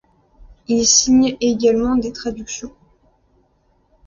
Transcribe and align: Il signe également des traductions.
Il 0.67 0.87
signe 0.87 1.37
également 1.41 1.95
des 1.95 2.11
traductions. 2.11 2.73